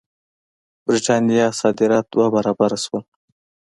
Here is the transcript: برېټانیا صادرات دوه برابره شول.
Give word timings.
برېټانیا 0.85 1.45
صادرات 1.59 2.05
دوه 2.13 2.27
برابره 2.35 2.77
شول. 2.83 3.03